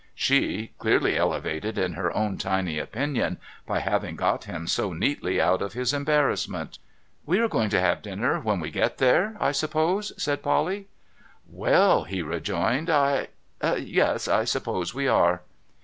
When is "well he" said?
11.47-12.23